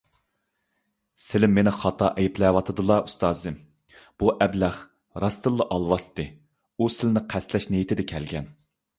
[1.23, 3.57] سىلى مېنى خاتا ئەيىبلەۋاتىدىلا، ئۇستازىم،
[4.23, 4.79] بۇ ئەبلەخ
[5.25, 6.25] راستتىنلا ئالۋاستى،
[6.79, 8.49] ئۇ سىلىنى قەستلەش نىيىتىدە كەلگەن.